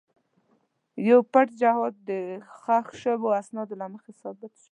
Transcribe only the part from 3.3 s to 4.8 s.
اسنادو له مخې ثابت شو.